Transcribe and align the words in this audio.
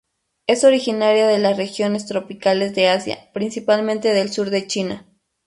Es 0.47 0.63
originaria 0.63 1.27
de 1.27 1.37
las 1.37 1.57
regiones 1.57 2.07
tropicales 2.07 2.73
de 2.73 2.89
Asia, 2.89 3.29
principalmente 3.35 4.13
del 4.15 4.31
sur 4.31 4.49
de 4.49 4.65
China. 4.65 5.05